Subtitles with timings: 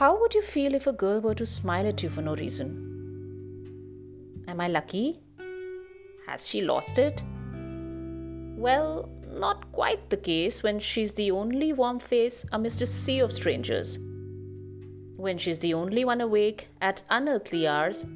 [0.00, 2.68] How would you feel if a girl were to smile at you for no reason?
[4.48, 5.20] Am I lucky?
[6.26, 7.22] Has she lost it?
[8.56, 13.30] Well, not quite the case when she's the only warm face amidst a sea of
[13.30, 13.98] strangers.
[15.18, 18.06] When she's the only one awake at unearthly hours,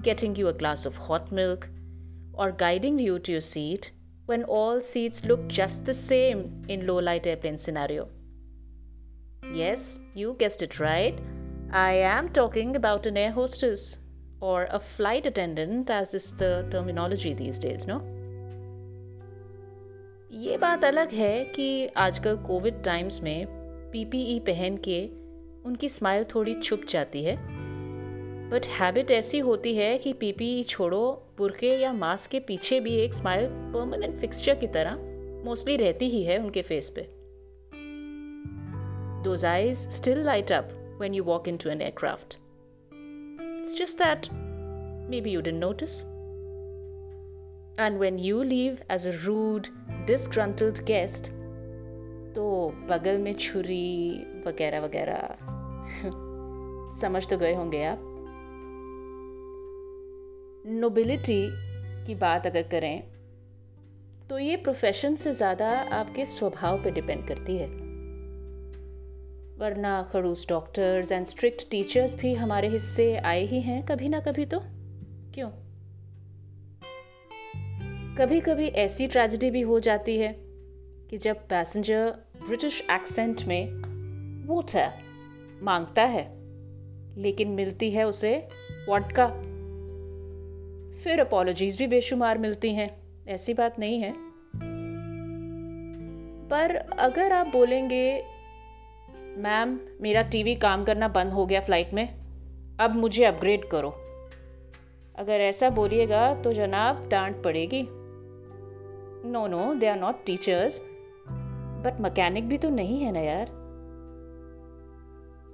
[0.00, 1.68] getting you a glass of hot milk,
[2.32, 3.90] or guiding you to your seat
[4.24, 8.08] when all seats look just the same in low light airplane scenario.
[9.54, 11.18] Yes, you guessed it right.
[11.72, 13.98] I am talking about an air hostess
[14.40, 18.00] or a flight attendant, as is the terminology these days, no?
[20.32, 23.46] ये बात अलग है कि आजकल Covid times में
[23.92, 25.04] PPE पहन के
[25.68, 27.36] उनकी स्माइल थोड़ी छुप जाती है
[28.50, 31.02] बट हैबिट ऐसी होती है कि पीपीई छोड़ो
[31.38, 34.98] बुरके या मास्क के पीछे भी एक स्माइल परमानेंट फिक्सचर की तरह
[35.44, 37.08] मोस्टली रहती ही है उनके फेस पे
[39.26, 42.38] Those eyes still light up when you walk into an aircraft.
[42.90, 44.28] It's just that
[45.10, 46.02] maybe you didn't notice.
[47.78, 49.68] And when you leave as a rude,
[50.06, 51.30] disgruntled guest,
[52.34, 52.44] तो
[52.88, 55.36] बगल में छुरी वगैरह वगैरह
[57.00, 58.02] समझ तो गए होंगे आप
[60.82, 61.40] नोबिलिटी
[62.06, 63.02] की बात अगर करें
[64.30, 67.85] तो ये प्रोफेशन से ज़्यादा आपके स्वभाव पे डिपेंड करती है
[69.58, 74.44] वरना खड़ूस डॉक्टर्स एंड स्ट्रिक्ट टीचर्स भी हमारे हिस्से आए ही हैं कभी ना कभी
[74.44, 74.60] तो।
[75.34, 75.50] क्यों?
[78.16, 80.36] कभी कभी ऐसी ट्रेजिडी भी हो जाती है
[81.10, 82.10] कि जब पैसेंजर
[82.46, 83.66] ब्रिटिश एक्सेंट में
[84.46, 84.92] वोटर
[85.62, 86.28] माँगता है,
[87.20, 88.48] लेकिन मिलती है उसे
[88.88, 89.26] वॉडका
[91.04, 94.12] फिर अपोलॉजीज भी बेशुमार मिलती हैं, ऐसी बात नहीं है।
[96.48, 98.35] पर अगर आप बोलेंगे
[99.36, 102.14] मैम मेरा टीवी काम करना बंद हो गया फ़्लाइट में।
[102.80, 103.90] अब मुझे अपग्रेड करो।
[105.18, 107.88] अगर ऐसा बोलिएगा तो जनाब डांट पड़ेगी।
[109.28, 110.80] No no they are not teachers
[111.84, 113.46] but mechanic भी तो नहीं है ना यार।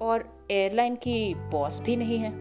[0.00, 2.32] और एयरलाइन की बॉस भी नहीं है।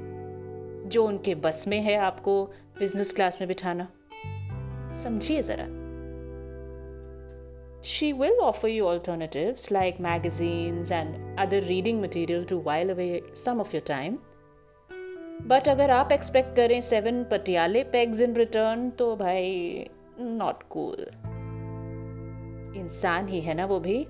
[0.90, 2.46] जो उनके बस में है आपको
[2.80, 3.88] बिज़नेस क्लास में बिठाना।
[5.03, 5.81] समझिए ज़रा।
[7.81, 13.59] She will offer you alternatives like magazines and other reading material to while away some
[13.59, 14.18] of your time.
[15.47, 19.86] But अगर आप एक्सपेक्ट करें सेवन पटियाले पेग्स इन रिटर्न तो भाई
[20.19, 21.06] नॉट कूल
[22.81, 24.03] इंसान ही है ना वो भी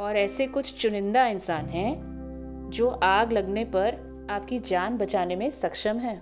[0.00, 3.98] और ऐसे कुछ चुनिंदा इंसान हैं जो आग लगने पर
[4.30, 6.16] आपकी जान बचाने में सक्षम है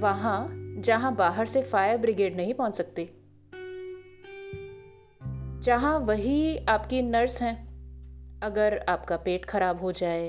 [0.00, 3.08] वहाँ जहाँ बाहर से फायर ब्रिगेड नहीं पहुँच सकती
[5.66, 7.54] जहाँ वही आपकी नर्स हैं,
[8.42, 10.26] अगर आपका पेट खराब हो जाए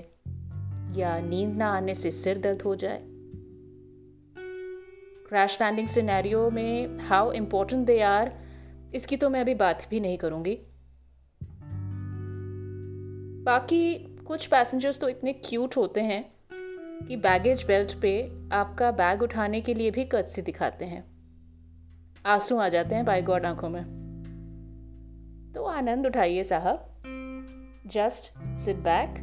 [0.95, 3.01] या नींद ना आने से सिर दर्द हो जाए।
[5.29, 8.33] क्रैश लैंडिंग सिनेरियो में हाउ इम्पोर्टेंट दे आर
[8.95, 10.55] इसकी तो मैं अभी बात भी नहीं करूँगी।
[13.43, 13.93] बाकी
[14.27, 16.23] कुछ पैसेंजर्स तो इतने क्यूट होते हैं
[17.07, 21.05] कि बैगेज बेल्ट पे आपका बैग उठाने के लिए भी कदसी दिखाते हैं।
[22.25, 23.96] आँसू आ जाते हैं बाई गॉड आँखों में।
[25.76, 26.88] आनंद उठाइए साहब
[27.86, 29.14] just sit back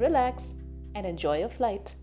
[0.00, 0.52] relax
[0.96, 1.97] and enjoy a flight